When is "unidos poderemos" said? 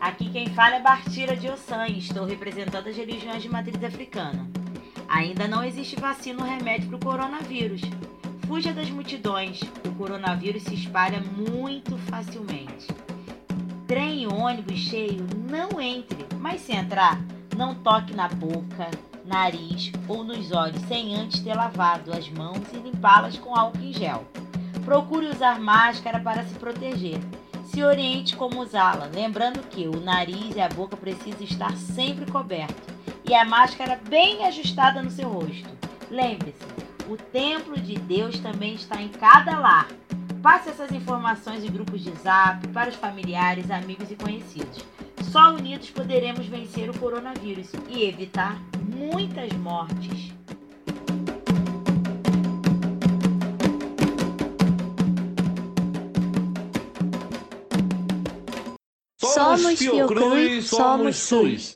45.54-46.46